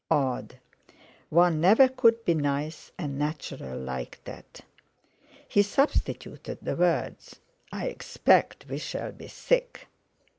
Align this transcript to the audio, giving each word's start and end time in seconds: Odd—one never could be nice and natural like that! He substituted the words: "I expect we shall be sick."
Odd—one 0.09 1.61
never 1.61 1.87
could 1.87 2.25
be 2.25 2.33
nice 2.33 2.91
and 2.97 3.19
natural 3.19 3.79
like 3.79 4.19
that! 4.23 4.61
He 5.47 5.61
substituted 5.61 6.57
the 6.59 6.75
words: 6.75 7.35
"I 7.71 7.85
expect 7.85 8.65
we 8.67 8.79
shall 8.79 9.11
be 9.11 9.27
sick." 9.27 9.89